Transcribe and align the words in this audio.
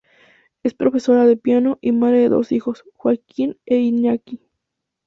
Es 0.63 0.73
profesora 0.73 1.27
de 1.27 1.37
piano 1.37 1.77
y 1.79 1.91
madre 1.91 2.21
de 2.21 2.29
dos 2.29 2.51
hijos, 2.51 2.83
Joaquín 2.95 3.59
e 3.67 3.75
Iñaki. 3.77 4.41